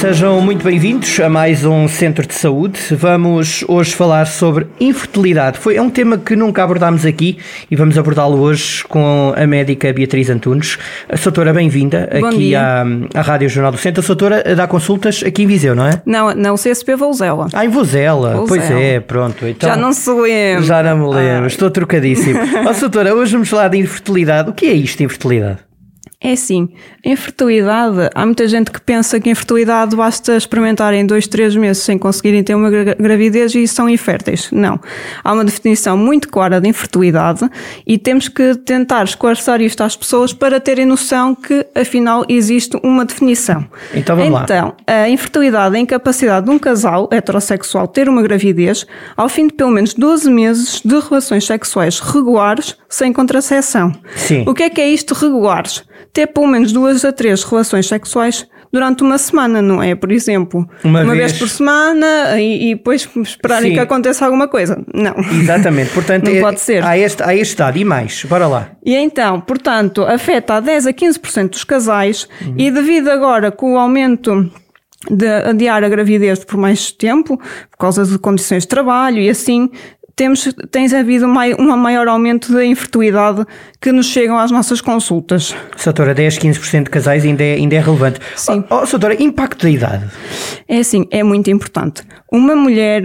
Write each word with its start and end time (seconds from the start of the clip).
Sejam 0.00 0.40
muito 0.40 0.64
bem-vindos 0.64 1.20
a 1.20 1.28
mais 1.28 1.62
um 1.62 1.86
Centro 1.86 2.26
de 2.26 2.32
Saúde. 2.32 2.80
Vamos 2.92 3.62
hoje 3.68 3.94
falar 3.94 4.24
sobre 4.26 4.66
infertilidade. 4.80 5.58
Foi, 5.58 5.76
é 5.76 5.82
um 5.82 5.90
tema 5.90 6.16
que 6.16 6.34
nunca 6.34 6.64
abordámos 6.64 7.04
aqui 7.04 7.36
e 7.70 7.76
vamos 7.76 7.98
abordá-lo 7.98 8.40
hoje 8.40 8.82
com 8.84 9.34
a 9.36 9.46
médica 9.46 9.92
Beatriz 9.92 10.30
Antunes. 10.30 10.78
A 11.06 11.16
doutora, 11.16 11.52
bem-vinda 11.52 12.08
aqui 12.14 12.54
à, 12.54 12.82
à, 13.14 13.20
Rádio 13.20 13.50
Jornal 13.50 13.72
do 13.72 13.76
Centro. 13.76 14.02
A 14.02 14.06
doutora 14.06 14.56
dá 14.56 14.66
consultas 14.66 15.22
aqui 15.22 15.42
em 15.42 15.46
Viseu, 15.46 15.74
não 15.74 15.84
é? 15.84 16.00
Não, 16.06 16.34
não, 16.34 16.54
CSP 16.54 16.96
Vouzela. 16.96 17.48
Ah, 17.52 17.66
em 17.66 17.68
Vouzela. 17.68 18.46
Pois 18.48 18.70
é, 18.70 19.00
pronto. 19.00 19.46
Então, 19.46 19.68
já 19.68 19.76
não 19.76 19.92
se 19.92 20.10
lembra. 20.10 20.62
Já 20.62 20.82
não 20.82 20.96
me 20.96 21.14
lembro, 21.14 21.44
ah. 21.44 21.46
estou 21.46 21.70
trocadíssimo. 21.70 22.40
Ó, 22.66 22.70
oh, 22.70 22.80
doutora, 22.80 23.14
hoje 23.14 23.32
vamos 23.32 23.50
falar 23.50 23.68
de 23.68 23.76
infertilidade. 23.76 24.48
O 24.48 24.54
que 24.54 24.64
é 24.64 24.72
isto, 24.72 25.02
infertilidade? 25.02 25.58
É 26.22 26.32
assim, 26.32 26.68
infertilidade, 27.02 28.10
há 28.14 28.26
muita 28.26 28.46
gente 28.46 28.70
que 28.70 28.78
pensa 28.78 29.18
que 29.18 29.30
infertilidade 29.30 29.96
basta 29.96 30.36
experimentarem 30.36 31.06
dois, 31.06 31.26
três 31.26 31.56
meses 31.56 31.82
sem 31.82 31.96
conseguirem 31.96 32.44
ter 32.44 32.54
uma 32.54 32.70
gravidez 32.70 33.54
e 33.54 33.66
são 33.66 33.88
inférteis. 33.88 34.50
Não. 34.52 34.78
Há 35.24 35.32
uma 35.32 35.46
definição 35.46 35.96
muito 35.96 36.28
clara 36.28 36.60
de 36.60 36.68
infertilidade 36.68 37.48
e 37.86 37.96
temos 37.96 38.28
que 38.28 38.54
tentar 38.54 39.04
esclarecer 39.04 39.62
isto 39.62 39.82
às 39.82 39.96
pessoas 39.96 40.34
para 40.34 40.60
terem 40.60 40.84
noção 40.84 41.34
que, 41.34 41.66
afinal, 41.74 42.22
existe 42.28 42.78
uma 42.82 43.06
definição. 43.06 43.66
Então 43.94 44.14
vamos 44.14 44.42
então, 44.42 44.66
lá. 44.66 44.74
Então, 44.84 44.94
a 44.94 45.08
infertilidade 45.08 45.74
é 45.74 45.78
a 45.78 45.80
incapacidade 45.80 46.44
de 46.44 46.52
um 46.52 46.58
casal 46.58 47.08
heterossexual 47.10 47.88
ter 47.88 48.10
uma 48.10 48.20
gravidez 48.20 48.86
ao 49.16 49.30
fim 49.30 49.46
de 49.46 49.54
pelo 49.54 49.70
menos 49.70 49.94
12 49.94 50.30
meses 50.30 50.82
de 50.84 51.00
relações 51.00 51.46
sexuais 51.46 51.98
regulares 51.98 52.76
sem 52.90 53.10
contracepção. 53.10 53.90
Sim. 54.16 54.44
O 54.46 54.52
que 54.52 54.64
é 54.64 54.68
que 54.68 54.82
é 54.82 54.90
isto 54.90 55.14
regulares? 55.14 55.82
Ter 56.12 56.26
pelo 56.28 56.46
menos 56.46 56.72
duas 56.72 57.04
a 57.04 57.12
três 57.12 57.42
relações 57.44 57.86
sexuais 57.86 58.46
durante 58.72 59.02
uma 59.02 59.18
semana, 59.18 59.60
não 59.60 59.82
é? 59.82 59.94
Por 59.94 60.12
exemplo, 60.12 60.68
uma, 60.84 61.02
uma 61.02 61.14
vez... 61.14 61.32
vez... 61.32 61.38
por 61.38 61.48
semana 61.48 62.40
e, 62.40 62.70
e 62.70 62.74
depois 62.74 63.08
esperarem 63.22 63.70
Sim. 63.70 63.74
que 63.74 63.80
aconteça 63.80 64.24
alguma 64.24 64.48
coisa. 64.48 64.82
Não. 64.94 65.14
Exatamente. 65.40 65.90
Portanto, 65.90 66.26
não 66.30 66.36
é, 66.36 66.40
pode 66.40 66.60
ser. 66.60 66.84
Há 66.84 66.96
este, 66.96 67.22
há 67.22 67.34
este 67.34 67.50
estado. 67.50 67.78
E 67.78 67.84
mais? 67.84 68.24
Bora 68.24 68.46
lá. 68.46 68.70
E 68.84 68.94
então, 68.94 69.40
portanto, 69.40 70.02
afeta 70.02 70.54
a 70.54 70.60
10 70.60 70.86
a 70.86 70.92
15% 70.92 71.50
dos 71.50 71.64
casais 71.64 72.28
uhum. 72.40 72.54
e 72.56 72.70
devido 72.70 73.08
agora 73.08 73.50
com 73.50 73.74
o 73.74 73.78
aumento 73.78 74.50
de 75.10 75.26
adiar 75.26 75.82
a 75.82 75.88
gravidez 75.88 76.44
por 76.44 76.58
mais 76.58 76.92
tempo, 76.92 77.38
por 77.38 77.78
causa 77.78 78.04
de 78.04 78.18
condições 78.18 78.64
de 78.64 78.68
trabalho 78.68 79.18
e 79.18 79.30
assim, 79.30 79.70
temos, 80.20 80.46
tens 80.70 80.92
havido 80.92 81.24
um 81.24 81.76
maior 81.78 82.06
aumento 82.06 82.52
da 82.52 82.62
infertilidade 82.62 83.46
que 83.80 83.90
nos 83.90 84.04
chegam 84.04 84.38
às 84.38 84.50
nossas 84.50 84.82
consultas. 84.82 85.56
Soutora, 85.78 86.14
10, 86.14 86.38
15% 86.38 86.84
de 86.84 86.90
casais 86.90 87.24
ainda 87.24 87.42
é, 87.42 87.54
ainda 87.54 87.76
é 87.76 87.80
relevante. 87.80 88.20
Sim. 88.36 88.62
Oh, 88.68 88.82
oh, 88.82 88.86
Soutora, 88.86 89.14
impacto 89.22 89.62
da 89.62 89.70
idade? 89.70 90.04
É 90.68 90.80
assim, 90.80 91.06
é 91.10 91.22
muito 91.22 91.50
importante. 91.50 92.02
Uma 92.30 92.54
mulher 92.54 93.02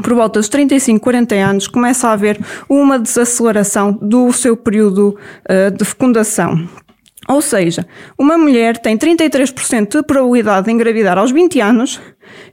por 0.00 0.14
volta 0.14 0.38
dos 0.38 0.48
35, 0.48 1.00
40 1.00 1.34
anos, 1.34 1.66
começa 1.66 2.06
a 2.06 2.12
haver 2.12 2.38
uma 2.68 3.00
desaceleração 3.00 3.98
do 4.00 4.32
seu 4.32 4.56
período 4.56 5.18
uh, 5.50 5.76
de 5.76 5.84
fecundação. 5.84 6.68
Ou 7.28 7.42
seja, 7.42 7.86
uma 8.18 8.38
mulher 8.38 8.78
tem 8.78 8.96
33% 8.96 9.98
de 9.98 10.02
probabilidade 10.02 10.66
de 10.66 10.72
engravidar 10.72 11.18
aos 11.18 11.30
20 11.30 11.60
anos, 11.60 12.00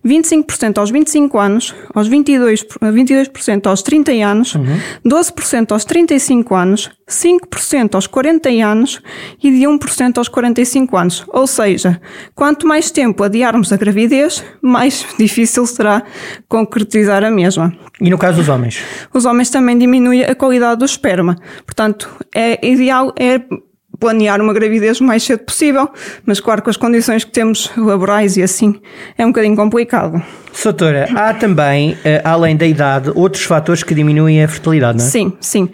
25% 0.06 0.78
aos 0.78 0.92
25 0.92 1.38
anos, 1.40 1.74
aos 1.94 2.10
22%, 2.10 2.66
22% 2.82 3.68
aos 3.68 3.82
30 3.82 4.12
anos, 4.12 4.56
uhum. 4.56 4.78
12% 5.06 5.72
aos 5.72 5.86
35 5.86 6.56
anos, 6.56 6.92
5% 7.10 7.96
aos 7.96 8.06
40 8.08 8.50
anos 8.50 9.02
e 9.42 9.50
de 9.50 9.66
1% 9.66 10.18
aos 10.18 10.28
45 10.28 10.98
anos. 10.98 11.26
Ou 11.30 11.48
seja, 11.48 12.02
quanto 12.34 12.68
mais 12.68 12.92
tempo 12.92 13.24
adiarmos 13.24 13.72
a 13.72 13.78
gravidez, 13.78 14.44
mais 14.62 15.06
difícil 15.18 15.66
será 15.66 16.04
concretizar 16.50 17.24
a 17.24 17.32
mesma. 17.32 17.74
E 18.02 18.10
no 18.10 18.18
caso 18.18 18.40
dos 18.40 18.50
homens? 18.50 18.82
Os 19.14 19.24
homens 19.24 19.50
também 19.50 19.78
diminuem 19.78 20.26
a 20.26 20.36
qualidade 20.36 20.80
do 20.80 20.86
esperma. 20.86 21.38
Portanto, 21.66 22.10
é 22.34 22.66
ideal 22.68 23.14
é 23.18 23.40
planear 24.00 24.42
uma 24.42 24.54
gravidez 24.54 25.00
o 25.00 25.04
mais 25.04 25.24
cedo 25.24 25.40
possível, 25.40 25.90
mas 26.26 26.40
claro 26.40 26.62
com 26.62 26.70
as 26.70 26.78
condições 26.78 27.24
que 27.24 27.32
temos 27.32 27.72
laborais 27.78 28.38
e 28.38 28.44
assim 28.44 28.80
é 29.18 29.26
um 29.26 29.30
bocadinho 29.30 29.56
complicado. 29.56 30.22
Doutora, 30.64 31.08
há 31.16 31.34
também, 31.34 31.98
eh, 32.04 32.22
além 32.24 32.56
da 32.56 32.66
idade, 32.66 33.12
outros 33.14 33.44
fatores 33.44 33.84
que 33.84 33.94
diminuem 33.94 34.44
a 34.44 34.48
fertilidade, 34.48 34.98
não 34.98 35.06
é? 35.06 35.10
Sim, 35.10 35.34
sim. 35.40 35.70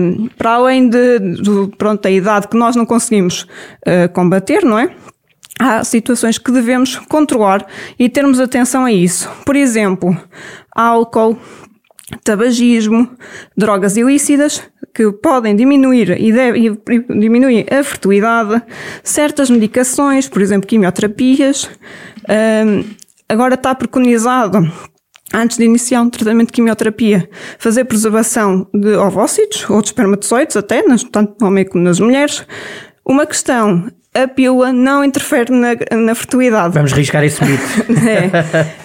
Um, 0.00 0.28
para 0.36 0.52
além 0.52 0.88
de, 0.88 1.18
de, 1.18 1.76
pronto, 1.78 2.02
da 2.02 2.10
idade 2.10 2.48
que 2.48 2.56
nós 2.56 2.74
não 2.74 2.84
conseguimos 2.84 3.42
uh, 3.42 4.12
combater, 4.12 4.64
não 4.64 4.78
é? 4.78 4.90
Há 5.58 5.84
situações 5.84 6.38
que 6.38 6.50
devemos 6.50 6.96
controlar 6.96 7.64
e 7.98 8.08
termos 8.08 8.40
atenção 8.40 8.84
a 8.84 8.92
isso. 8.92 9.30
Por 9.46 9.54
exemplo, 9.54 10.16
álcool, 10.74 11.38
tabagismo, 12.24 13.08
drogas 13.56 13.96
ilícitas, 13.96 14.62
que 14.94 15.10
podem 15.12 15.56
diminuir 15.56 16.20
e, 16.20 16.32
deve, 16.32 16.78
diminuir 17.08 17.66
a 17.72 17.82
fertilidade, 17.82 18.62
certas 19.02 19.48
medicações, 19.48 20.28
por 20.28 20.42
exemplo, 20.42 20.66
quimioterapias. 20.66 21.70
Um, 22.28 22.84
agora 23.28 23.54
está 23.54 23.74
preconizado, 23.74 24.58
antes 25.32 25.56
de 25.56 25.64
iniciar 25.64 26.02
um 26.02 26.10
tratamento 26.10 26.48
de 26.48 26.52
quimioterapia, 26.52 27.28
fazer 27.58 27.84
preservação 27.84 28.68
de 28.74 28.94
ovócitos 28.94 29.68
ou 29.70 29.80
de 29.80 29.88
espermatozoides, 29.88 30.56
até, 30.56 30.82
tanto 31.10 31.36
no 31.40 31.46
homem 31.46 31.64
como 31.64 31.82
nas 31.82 31.98
mulheres. 31.98 32.46
Uma 33.04 33.26
questão 33.26 33.90
a 34.14 34.28
pílula 34.28 34.74
não 34.74 35.02
interfere 35.02 35.50
na, 35.50 35.70
na 35.96 36.14
fertilidade. 36.14 36.74
Vamos 36.74 36.92
riscar 36.92 37.24
esse 37.24 37.42
mito. 37.42 37.62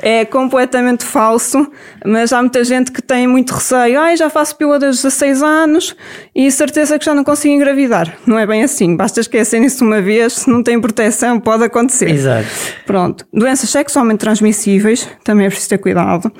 é, 0.02 0.20
é, 0.20 0.26
completamente 0.26 1.04
falso, 1.04 1.70
mas 2.06 2.32
há 2.32 2.42
muita 2.42 2.64
gente 2.64 2.94
que 2.94 3.02
tem 3.02 3.28
muito 3.28 3.54
receio. 3.54 4.00
Ai, 4.00 4.16
já 4.16 4.30
faço 4.30 4.56
pílula 4.56 4.80
desde 4.80 5.04
16 5.04 5.44
anos 5.44 5.96
e 6.34 6.50
certeza 6.50 6.98
que 6.98 7.04
já 7.04 7.14
não 7.14 7.26
consigo 7.26 7.54
engravidar. 7.54 8.18
Não 8.26 8.40
é 8.40 8.48
bem 8.48 8.64
assim. 8.64 8.96
Basta 8.96 9.20
esquecerem-se 9.20 9.84
uma 9.84 10.02
vez, 10.02 10.34
se 10.34 10.50
não 10.50 10.64
tem 10.64 10.80
proteção, 10.80 11.42
pode 11.42 11.66
acontecer. 11.66 12.10
Exato. 12.10 12.48
Pronto. 12.86 13.26
Doenças 13.34 13.70
sexualmente 13.70 14.20
transmissíveis, 14.20 15.10
também 15.26 15.48
é 15.48 15.50
preciso 15.50 15.72
ter 15.72 15.78
cuidado. 15.80 16.32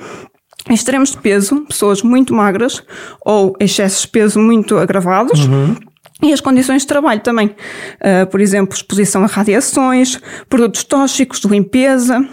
Extremos 0.70 1.10
de 1.10 1.18
peso, 1.18 1.60
pessoas 1.66 2.02
muito 2.02 2.32
magras 2.32 2.82
ou 3.24 3.54
excessos 3.60 4.02
de 4.02 4.08
peso 4.08 4.40
muito 4.40 4.78
agravados. 4.78 5.46
Uhum 5.46 5.76
e 6.22 6.32
as 6.32 6.40
condições 6.40 6.82
de 6.82 6.88
trabalho 6.88 7.20
também. 7.20 7.48
Uh, 7.48 8.26
por 8.30 8.40
exemplo, 8.40 8.74
exposição 8.74 9.22
a 9.24 9.26
radiações, 9.26 10.20
produtos 10.48 10.84
tóxicos 10.84 11.40
limpeza, 11.44 12.26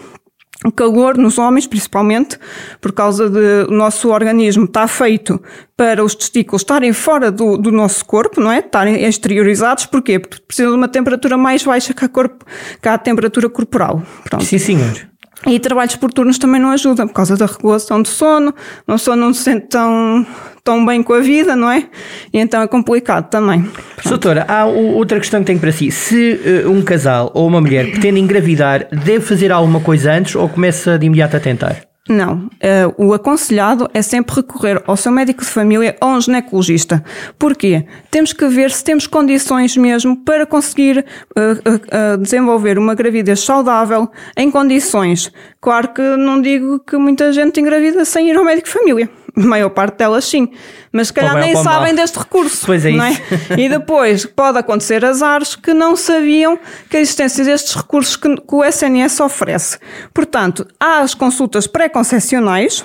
calor 0.72 1.18
nos 1.18 1.38
homens, 1.38 1.68
principalmente, 1.68 2.40
por 2.82 2.92
causa 2.92 3.30
de 3.30 3.66
o 3.70 3.72
nosso 3.72 4.10
organismo 4.10 4.66
está 4.66 4.88
feito 4.88 5.42
para 5.76 6.04
os 6.04 6.16
testículos 6.16 6.62
estarem 6.62 6.94
fora 6.94 7.32
do, 7.32 7.58
do 7.58 7.72
nosso 7.72 8.06
corpo, 8.06 8.40
não 8.40 8.52
é? 8.52 8.60
Estarem 8.60 9.04
exteriorizados. 9.04 9.86
Porquê? 9.86 10.20
Porque 10.20 10.42
precisam 10.48 10.72
de 10.72 10.78
uma 10.78 10.88
temperatura 10.88 11.38
mais 11.38 11.64
baixa 11.64 11.94
que 11.94 12.06
a, 12.06 12.10
corpo, 12.10 12.46
que 12.82 12.88
a 12.88 12.98
temperatura 12.98 13.50
corporal. 13.50 14.02
Pronto. 14.24 14.46
Sim, 14.46 14.58
senhor. 14.58 15.15
E 15.46 15.60
trabalhos 15.60 15.96
por 15.96 16.12
turnos 16.12 16.40
também 16.40 16.60
não 16.60 16.72
ajudam, 16.72 17.08
por 17.08 17.14
causa 17.14 17.38
da 17.38 17.46
regulação 17.46 18.02
do 18.02 18.08
sono, 18.08 18.54
o 18.88 18.98
sono 18.98 19.22
não 19.22 19.34
se 19.34 19.44
sente 19.44 19.68
tão, 19.68 20.26
tão 20.64 20.84
bem 20.86 21.04
com 21.04 21.14
a 21.14 21.20
vida, 21.20 21.56
não 21.56 21.70
é? 21.70 21.88
E 22.34 22.40
então 22.40 22.62
é 22.62 22.68
complicado 22.68 23.30
também. 23.30 23.62
Pronto. 23.62 24.10
Doutora, 24.10 24.46
há 24.48 24.66
outra 24.66 25.20
questão 25.20 25.42
que 25.42 25.46
tenho 25.48 25.60
para 25.60 25.72
si. 25.72 25.92
Se 25.92 26.64
uh, 26.66 26.72
um 26.72 26.82
casal 26.82 27.32
ou 27.36 27.48
uma 27.48 27.62
mulher 27.62 27.92
pretende 27.92 28.20
engravidar, 28.20 28.88
deve 28.92 29.22
fazer 29.22 29.52
alguma 29.52 29.80
coisa 29.80 30.14
antes 30.14 30.36
ou 30.36 30.50
começa 30.50 30.98
de 30.98 31.06
imediato 31.06 31.38
a 31.38 31.40
tentar? 31.40 31.85
Não. 32.08 32.50
Uh, 32.98 33.08
o 33.08 33.14
aconselhado 33.14 33.90
é 33.92 34.02
sempre 34.02 34.36
recorrer 34.36 34.84
ao 34.86 34.96
seu 34.96 35.12
médico 35.12 35.44
de 35.44 35.50
família 35.50 35.98
ou 36.00 36.10
a 36.10 36.18
um 36.18 36.22
ginecologista. 36.22 37.04
Porquê? 37.40 37.88
Temos 38.12 38.32
que 38.32 38.48
ver 38.48 38.70
se 38.70 38.84
temos 38.84 39.08
condições 39.08 39.76
mesmo 39.76 40.16
para 40.18 40.46
conseguir 40.46 41.00
uh, 41.00 42.14
uh, 42.14 42.18
desenvolver 42.20 42.78
uma 42.78 42.94
gravidez 42.94 43.40
saudável 43.40 44.08
em 44.38 44.52
condições. 44.52 45.32
Claro 45.60 45.88
que 45.90 46.02
não 46.02 46.40
digo 46.40 46.80
que 46.80 46.96
muita 46.96 47.34
gente 47.34 47.60
engravida 47.60 48.06
sem 48.06 48.30
ir 48.30 48.38
ao 48.38 48.46
médico 48.46 48.68
de 48.68 48.74
família 48.74 49.10
maior 49.46 49.70
parte 49.70 49.98
delas 49.98 50.26
sim, 50.26 50.50
mas 50.92 51.08
se 51.08 51.14
calhar 51.14 51.36
nem 51.36 51.56
sabem 51.56 51.94
deste 51.94 52.18
recurso. 52.18 52.66
Pois 52.66 52.86
é, 52.86 52.92
é? 52.92 52.94
isso. 52.94 53.22
É? 53.50 53.60
E 53.60 53.70
depois 53.70 54.26
pode 54.26 54.58
acontecer 54.58 55.04
azares 55.04 55.56
que 55.56 55.74
não 55.74 55.96
sabiam 55.96 56.58
que 56.90 56.98
a 56.98 57.00
existência 57.00 57.44
destes 57.44 57.76
recursos 57.76 58.16
que, 58.16 58.36
que 58.36 58.56
o 58.56 58.64
SNS 58.64 59.20
oferece. 59.20 59.78
Portanto, 60.14 60.66
há 60.80 61.00
as 61.00 61.14
consultas 61.14 61.68
pré-concepcionais, 61.68 62.84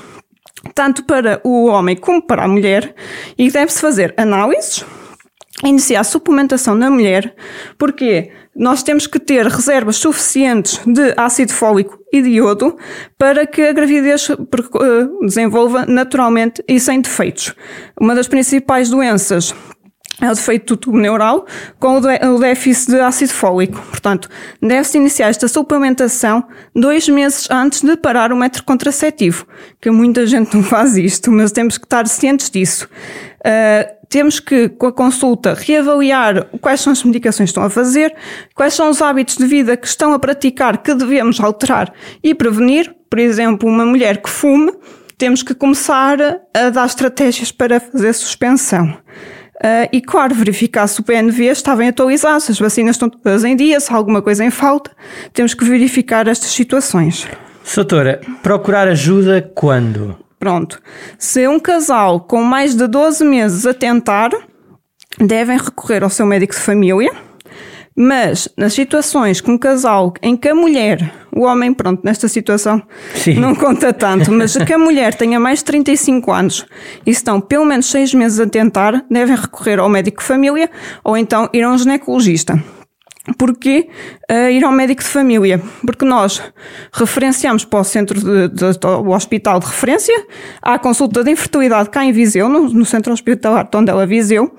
tanto 0.75 1.05
para 1.05 1.41
o 1.45 1.67
homem 1.67 1.97
como 1.97 2.21
para 2.21 2.45
a 2.45 2.49
mulher, 2.49 2.95
e 3.39 3.51
deve-se 3.51 3.81
fazer 3.81 4.13
análises 4.17 4.85
iniciar 5.65 6.01
a 6.01 6.05
suplementação 6.05 6.75
na 6.75 6.91
mulher, 6.91 7.35
porque 7.77 8.31
nós 8.55 8.83
temos 8.83 9.07
que 9.07 9.19
ter 9.19 9.47
reservas 9.47 9.97
suficientes 9.97 10.81
de 10.87 11.15
ácido 11.17 11.53
fólico 11.53 11.99
e 12.13 12.21
de 12.23 12.31
iodo 12.31 12.77
para 13.19 13.47
que 13.47 13.63
a 13.63 13.73
gravidez 13.73 14.29
eh, 14.31 14.37
desenvolva 15.23 15.87
naturalmente 15.87 16.63
e 16.67 16.81
sem 16.81 17.01
defeitos. 17.01 17.55
Uma 17.99 18.15
das 18.15 18.27
principais 18.27 18.91
doenças 18.91 19.55
é 20.21 20.31
o 20.31 20.35
defeito 20.35 20.75
do 20.75 20.77
tubo 20.77 20.99
neural 20.99 21.47
com 21.79 21.97
o 21.97 22.39
déficit 22.39 22.91
de 22.91 23.01
ácido 23.01 23.33
fólico. 23.33 23.81
Portanto, 23.89 24.29
deve-se 24.61 24.99
iniciar 24.99 25.31
esta 25.31 25.49
suplementação 25.49 26.45
dois 26.75 27.09
meses 27.09 27.49
antes 27.51 27.83
de 27.83 27.97
parar 27.97 28.31
o 28.31 28.37
método 28.37 28.65
contraceptivo, 28.65 29.47
que 29.81 29.91
muita 29.91 30.27
gente 30.27 30.55
não 30.55 30.63
faz 30.63 30.97
isto, 30.99 31.33
mas 31.33 31.53
temos 31.53 31.79
que 31.79 31.87
estar 31.87 32.07
cientes 32.07 32.51
disso. 32.51 32.87
Uh, 33.39 34.00
temos 34.11 34.41
que, 34.41 34.69
com 34.69 34.89
a 34.89 34.93
consulta, 34.93 35.55
reavaliar 35.55 36.49
quais 36.61 36.81
são 36.81 36.93
as 36.93 37.03
medicações 37.05 37.47
que 37.47 37.53
estão 37.53 37.63
a 37.63 37.71
fazer, 37.71 38.13
quais 38.57 38.75
são 38.75 38.91
os 38.91 39.01
hábitos 39.01 39.37
de 39.37 39.47
vida 39.47 39.77
que 39.77 39.87
estão 39.87 40.13
a 40.13 40.19
praticar 40.19 40.83
que 40.83 40.93
devemos 40.93 41.39
alterar 41.39 41.93
e 42.23 42.35
prevenir. 42.35 42.93
Por 43.09 43.21
exemplo, 43.21 43.69
uma 43.69 43.87
mulher 43.87 44.21
que 44.21 44.29
fume, 44.29 44.73
temos 45.17 45.45
que 45.45 45.55
começar 45.55 46.19
a 46.53 46.71
dar 46.71 46.87
estratégias 46.87 47.53
para 47.53 47.79
fazer 47.79 48.13
suspensão. 48.13 48.89
Uh, 49.57 49.87
e, 49.93 50.01
claro, 50.01 50.35
verificar 50.35 50.89
se 50.89 51.01
o 51.01 51.05
PNV 51.05 51.45
está 51.45 51.77
bem 51.77 51.89
atualizado, 51.89 52.41
se 52.41 52.51
as 52.51 52.59
vacinas 52.59 52.97
estão 52.97 53.09
todas 53.09 53.45
em 53.45 53.55
dia, 53.55 53.79
se 53.79 53.93
há 53.93 53.97
alguma 53.97 54.23
coisa 54.23 54.45
em 54.45 54.51
falta. 54.51 54.91
Temos 55.33 55.55
que 55.55 55.65
verificar 55.65 56.27
estas 56.27 56.51
situações. 56.51 57.29
Doutora, 57.75 58.21
procurar 58.43 58.89
ajuda 58.89 59.41
quando? 59.55 60.17
Pronto. 60.41 60.83
Se 61.19 61.47
um 61.47 61.61
casal 61.61 62.19
com 62.19 62.43
mais 62.43 62.75
de 62.75 62.89
12 62.89 63.25
meses 63.25 63.65
a 63.67 63.73
tentar, 63.73 64.31
devem 65.19 65.57
recorrer 65.57 66.03
ao 66.03 66.11
seu 66.11 66.27
médico 66.27 66.55
de 66.55 66.61
família 66.61 67.13
mas 68.03 68.49
nas 68.57 68.73
situações 68.73 69.43
com 69.43 69.53
um 69.53 69.59
casal 69.59 70.15
em 70.23 70.35
que 70.35 70.49
a 70.49 70.55
mulher, 70.55 71.13
o 71.31 71.43
homem, 71.43 71.75
pronto, 71.75 72.01
nesta 72.03 72.29
situação 72.29 72.83
Sim. 73.15 73.35
não 73.35 73.55
conta 73.55 73.93
tanto, 73.93 74.33
mas 74.33 74.57
que 74.57 74.73
a 74.73 74.79
mulher 74.81 75.15
tenha 75.15 75.39
mais 75.39 75.59
de 75.59 75.67
35 75.67 76.33
anos 76.33 76.67
e 77.05 77.11
estão 77.11 77.41
pelo 77.41 77.67
menos 77.67 77.91
6 77.91 78.15
meses 78.15 78.41
a 78.41 78.47
tentar, 78.47 79.05
devem 79.11 79.37
recorrer 79.37 79.79
ao 79.79 79.89
médico 79.89 80.23
de 80.23 80.27
família 80.27 80.71
ou 81.05 81.15
então 81.15 81.51
ir 81.53 81.63
a 81.63 81.71
um 81.71 81.77
ginecologista. 81.77 82.63
Porquê 83.39 83.89
uh, 84.31 84.51
ir 84.51 84.65
ao 84.65 84.73
médico 84.73 85.03
de 85.03 85.09
família? 85.09 85.63
Porque 85.85 86.05
nós 86.05 86.43
referenciamos 86.93 87.65
para 87.65 87.81
o 87.81 87.85
centro 87.85 88.19
de, 88.19 88.49
de, 88.49 88.79
de, 88.79 88.87
o 88.87 89.11
hospital 89.11 89.61
de 89.61 89.67
referência, 89.67 90.15
há 90.61 90.75
a 90.75 90.79
consulta 90.79 91.23
de 91.23 91.31
infertilidade 91.31 91.91
cá 91.91 92.05
em 92.05 92.13
Viseu, 92.13 92.49
no, 92.49 92.69
no 92.69 92.85
centro 92.85 93.13
hospitalar 93.13 93.67
Tondela 93.69 94.07
Viseu, 94.07 94.55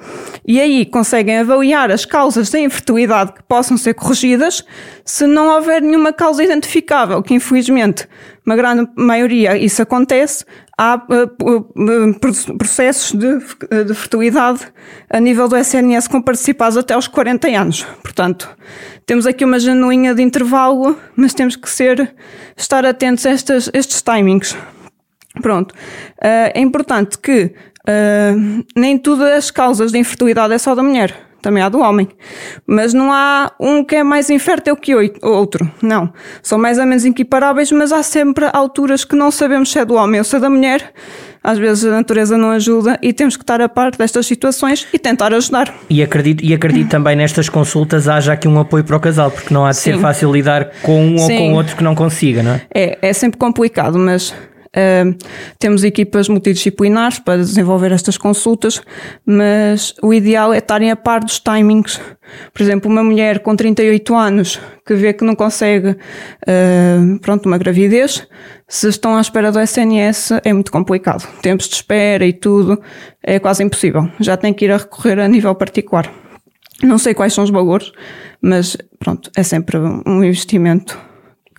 e 0.46 0.60
aí 0.60 0.86
conseguem 0.86 1.40
avaliar 1.40 1.92
as 1.92 2.06
causas 2.06 2.50
da 2.50 2.60
infertilidade 2.60 3.34
que 3.34 3.44
possam 3.44 3.78
ser 3.78 3.94
corrigidas 3.94 4.66
se 5.04 5.26
não 5.26 5.48
houver 5.56 5.82
nenhuma 5.82 6.14
causa 6.14 6.44
identificável, 6.44 7.22
que 7.22 7.34
infelizmente 7.34 8.08
uma 8.46 8.56
grande 8.56 8.90
maioria 8.96 9.58
isso 9.58 9.82
acontece, 9.82 10.46
há 10.82 10.96
uh, 10.96 12.58
processos 12.58 13.12
de, 13.12 13.38
de 13.86 13.94
fertilidade 13.94 14.62
a 15.08 15.20
nível 15.20 15.48
do 15.48 15.56
SNS 15.56 16.08
com 16.08 16.20
participados 16.20 16.76
até 16.76 16.96
aos 16.96 17.08
40 17.08 17.48
anos. 17.50 17.84
Portanto, 18.02 18.50
temos 19.06 19.28
aqui 19.28 19.46
uma 19.46 19.60
janelinha 19.60 20.16
de 20.16 20.24
intervalo, 20.24 20.98
mas 21.16 21.36
temos 21.36 21.56
que 21.56 21.70
ser, 21.70 22.16
estar 22.58 22.84
atentos 22.84 23.28
a 23.28 23.32
estes, 23.32 23.70
estes 23.76 24.02
timings. 24.02 24.58
Pronto. 25.40 25.76
É 26.20 26.60
importante 26.60 27.18
que 27.20 27.54
nem 28.76 28.98
todas 28.98 29.32
as 29.32 29.52
causas 29.52 29.92
de 29.92 30.00
infertilidade 30.00 30.54
é 30.54 30.58
só 30.58 30.74
da 30.74 30.82
mulher 30.82 31.31
também 31.42 31.64
há 31.64 31.70
do 31.70 31.80
homem. 31.80 32.08
Mas 32.66 32.94
não 32.94 33.12
há 33.12 33.52
um 33.60 33.84
que 33.84 33.96
é 33.96 34.04
mais 34.04 34.30
infértil 34.30 34.76
que 34.76 34.96
o 34.96 35.12
outro. 35.24 35.70
Não. 35.82 36.12
São 36.42 36.58
mais 36.58 36.78
ou 36.78 36.86
menos 36.86 37.06
equiparáveis, 37.06 37.72
mas 37.72 37.92
há 37.92 38.04
sempre 38.04 38.48
alturas 38.54 39.04
que 39.04 39.16
não 39.16 39.32
sabemos 39.32 39.72
se 39.72 39.80
é 39.80 39.86
do 39.86 39.96
homem 39.96 40.20
ou 40.20 40.24
se 40.24 40.36
é 40.36 40.40
da 40.40 40.50
mulher. 40.50 40.94
Às 41.44 41.58
vezes 41.58 41.84
a 41.86 41.90
natureza 41.90 42.38
não 42.38 42.52
ajuda 42.52 43.00
e 43.02 43.12
temos 43.12 43.36
que 43.36 43.42
estar 43.42 43.60
a 43.62 43.68
par 43.68 43.92
destas 43.92 44.28
situações 44.28 44.88
e 44.94 45.00
tentar 45.00 45.34
ajudar. 45.34 45.74
E 45.90 46.04
acredito, 46.04 46.44
e 46.44 46.54
acredito 46.54 46.90
também 46.90 47.16
nestas 47.16 47.50
consultas 47.50 48.08
haja 48.08 48.34
aqui 48.34 48.48
um 48.48 48.60
apoio 48.60 48.84
para 48.84 48.96
o 48.96 49.00
casal, 49.00 49.32
porque 49.32 49.52
não 49.52 49.66
há 49.66 49.72
de 49.72 49.78
Sim. 49.78 49.94
ser 49.94 50.00
fácil 50.00 50.32
lidar 50.32 50.70
com 50.84 51.04
um 51.04 51.18
Sim. 51.18 51.34
ou 51.34 51.40
com 51.40 51.54
outro 51.56 51.76
que 51.76 51.84
não 51.84 51.96
consiga, 51.96 52.44
não 52.44 52.52
é? 52.52 52.62
É, 52.74 52.98
é 53.02 53.14
sempre 53.14 53.40
complicado, 53.40 53.98
mas 53.98 54.36
Temos 55.60 55.84
equipas 55.84 56.30
multidisciplinares 56.30 57.20
para 57.20 57.38
desenvolver 57.38 57.92
estas 57.92 58.18
consultas, 58.18 58.82
mas 59.26 59.94
o 60.02 60.14
ideal 60.14 60.54
é 60.54 60.60
estarem 60.60 60.90
a 60.92 60.96
par 60.96 61.22
dos 61.22 61.40
timings. 61.40 62.00
Por 62.54 62.62
exemplo, 62.62 62.90
uma 62.90 63.04
mulher 63.04 63.40
com 63.40 63.54
38 63.54 64.16
anos 64.16 64.60
que 64.86 64.94
vê 64.96 65.12
que 65.12 65.26
não 65.26 65.36
consegue, 65.36 65.90
uh, 65.90 67.20
pronto, 67.22 67.48
uma 67.48 67.58
gravidez, 67.58 68.26
se 68.68 68.88
estão 68.88 69.18
à 69.18 69.22
espera 69.22 69.52
do 69.52 69.60
SNS 69.60 70.32
é 70.46 70.54
muito 70.54 70.72
complicado. 70.72 71.28
Tempos 71.42 71.68
de 71.68 71.76
espera 71.76 72.26
e 72.26 72.32
tudo 72.32 72.82
é 73.22 73.40
quase 73.40 73.64
impossível. 73.64 74.10
Já 74.22 74.38
tem 74.38 74.54
que 74.54 74.64
ir 74.64 74.72
a 74.72 74.78
recorrer 74.78 75.20
a 75.20 75.28
nível 75.28 75.54
particular. 75.54 76.10
Não 76.82 76.98
sei 76.98 77.14
quais 77.14 77.34
são 77.34 77.44
os 77.44 77.50
valores, 77.50 77.92
mas 78.42 78.78
pronto, 78.98 79.30
é 79.36 79.44
sempre 79.44 79.78
um 79.78 80.24
investimento 80.24 80.98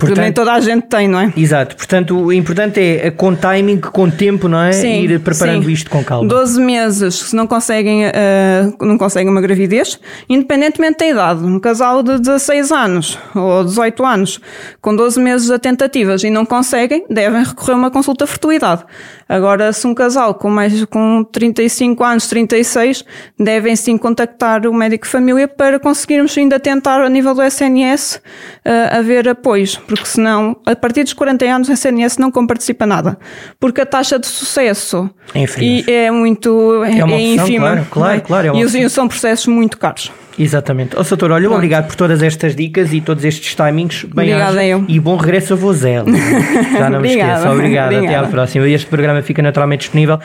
Portanto, 0.07 0.25
nem 0.25 0.33
toda 0.33 0.53
a 0.53 0.61
gente 0.61 0.87
tem, 0.87 1.09
não 1.09 1.21
é? 1.21 1.33
Exato. 1.37 1.77
Portanto, 1.77 2.19
o 2.19 2.33
importante 2.33 2.81
é 2.81 3.11
com 3.11 3.35
timing, 3.35 3.81
com 3.81 4.11
tempo, 4.11 4.49
não 4.49 4.61
é? 4.61 4.73
Sim, 4.73 5.03
Ir 5.03 5.21
preparando 5.21 5.65
sim. 5.65 5.73
isto 5.73 5.91
com 5.91 6.03
calma. 6.05 6.29
12 6.29 6.61
meses, 6.61 7.15
se 7.15 7.37
não 7.37 7.47
conseguem, 7.47 8.07
uh, 8.07 8.85
não 8.85 8.99
conseguem 8.99 9.31
uma 9.31 9.41
gravidez, 9.41 9.99
independentemente 10.29 10.99
da 10.99 11.07
idade. 11.07 11.45
Um 11.45 11.59
casal 11.59 12.03
de 12.03 12.19
16 12.19 12.73
anos 12.73 13.19
ou 13.35 13.65
18 13.65 14.05
anos, 14.05 14.41
com 14.81 14.95
12 14.95 15.21
meses 15.21 15.49
de 15.49 15.59
tentativas 15.59 16.23
e 16.25 16.31
não 16.31 16.45
conseguem, 16.45 17.05
devem 17.09 17.45
recorrer 17.45 17.73
a 17.73 17.77
uma 17.77 17.91
consulta 17.91 18.25
de 18.25 18.31
fertilidade. 18.31 18.85
Agora, 19.29 19.73
se 19.73 19.87
um 19.87 19.95
casal 19.95 20.35
com 20.35 20.51
mais 20.51 20.85
com 20.87 21.25
35 21.25 22.05
anos, 22.05 22.27
36, 22.27 23.05
devem 23.39 23.75
sim 23.77 23.97
contactar 23.97 24.67
o 24.67 24.75
médico 24.75 25.07
de 25.07 25.11
família 25.11 25.49
para 25.49 25.79
conseguirmos 25.79 26.37
ainda 26.37 26.61
tentar 26.61 27.01
a 27.01 27.09
nível 27.09 27.35
do 27.35 27.43
SNS 27.43 28.17
uh, 28.17 28.21
eh, 28.65 28.99
haver 28.99 29.29
apoios 29.29 29.77
porque 29.95 30.09
senão, 30.09 30.57
a 30.65 30.75
partir 30.75 31.05
dos 31.05 31.13
40 31.13 31.45
anos, 31.45 31.69
a 31.69 31.77
CNS 31.77 32.19
não 32.19 32.31
comparticipa 32.31 32.87
nada. 32.87 33.19
Porque 33.61 33.83
a 33.83 33.87
taxa 33.87 34.19
de 34.19 34.27
sucesso 34.27 35.11
é, 35.35 36.07
é 36.07 36.11
muito 36.11 36.83
é, 36.83 36.99
é, 36.99 37.05
uma 37.05 37.13
é 37.13 37.17
opção, 37.17 37.45
ínfima. 37.45 37.67
Claro, 37.67 37.87
claro, 37.91 38.17
é? 38.17 38.21
claro. 38.21 38.59
É 38.59 38.61
e 38.63 38.89
são 38.89 39.07
processos 39.07 39.47
muito 39.49 39.77
caros. 39.77 40.11
Exatamente. 40.39 40.97
Ó, 40.97 41.03
oh, 41.03 41.05
Soutor, 41.05 41.31
olha, 41.31 41.43
Pronto. 41.43 41.57
obrigado 41.57 41.89
por 41.89 41.95
todas 41.95 42.23
estas 42.23 42.57
dicas 42.57 42.91
e 42.95 43.03
todos 43.03 43.23
estes 43.23 43.55
timings. 43.55 44.05
Bem 44.05 44.33
Obrigada 44.33 44.65
eu. 44.65 44.83
E 44.89 44.99
bom 44.99 45.17
regresso 45.17 45.53
a 45.53 45.57
Vozela. 45.57 46.07
Já 46.73 46.89
não 46.89 47.01
me 47.01 47.09
esqueço. 47.09 47.49
Obrigado. 47.49 47.95
Até 47.97 48.15
à 48.15 48.23
próxima. 48.23 48.67
Este 48.67 48.87
programa 48.87 49.21
fica 49.21 49.43
naturalmente 49.43 49.81
disponível 49.81 50.19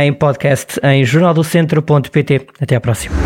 em 0.00 0.12
podcast 0.12 0.78
em 0.84 1.04
jornaldocentro.pt. 1.04 2.46
Até 2.60 2.76
à 2.76 2.80
próxima. 2.80 3.16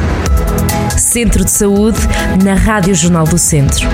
Centro 0.96 1.44
de 1.44 1.50
Saúde 1.50 1.98
na 2.42 2.54
Rádio 2.54 2.94
Jornal 2.94 3.24
do 3.24 3.36
Centro. 3.36 3.86